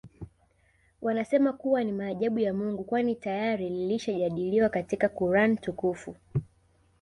[1.01, 6.15] Wanasema kuwa ni maajabu ya Mungu kwani tayari lilishajadiliwa katika Quran Tukufu